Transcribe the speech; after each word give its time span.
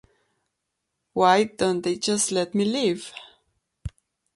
Why 1.13 1.43
don't 1.43 1.83
they 1.83 1.95
just 1.97 2.31
let 2.31 2.55
me 2.55 2.65
live? 2.65 3.13